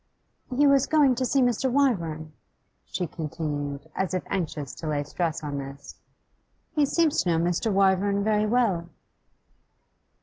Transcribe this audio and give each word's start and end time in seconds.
'He 0.49 0.65
was 0.65 0.87
going 0.87 1.13
to 1.13 1.25
see 1.27 1.43
Mr. 1.43 1.69
Wyvern,' 1.71 2.33
she 2.85 3.05
continued, 3.05 3.87
as 3.95 4.15
if 4.15 4.23
anxious 4.31 4.73
to 4.73 4.87
lay 4.87 5.03
stress 5.03 5.43
on 5.43 5.59
this. 5.59 5.99
'He 6.71 6.87
seems 6.87 7.21
to 7.21 7.29
know 7.29 7.37
Mr. 7.43 7.71
Wyvern 7.71 8.23
very 8.23 8.47
well. 8.47 8.89